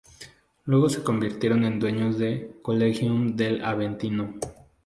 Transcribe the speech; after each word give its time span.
Luego 0.65 0.89
se 0.89 1.03
convirtieron 1.03 1.63
en 1.63 1.77
dueños 1.79 2.17
del 2.17 2.55
collegium 2.63 3.35
del 3.35 3.63
Aventino. 3.63 4.33